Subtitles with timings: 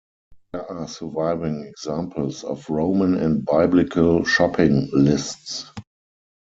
[0.51, 5.69] There are surviving examples of Roman and Biblical shopping lists.